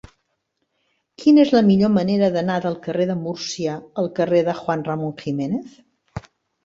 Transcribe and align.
Quina 1.23 1.43
és 1.43 1.51
la 1.55 1.61
millor 1.67 1.91
manera 1.97 2.31
d'anar 2.37 2.57
del 2.65 2.79
carrer 2.87 3.07
de 3.11 3.17
Múrcia 3.21 3.77
al 4.05 4.11
carrer 4.21 4.41
de 4.51 4.57
Juan 4.63 4.85
Ramón 4.89 5.15
Jiménez? 5.25 5.81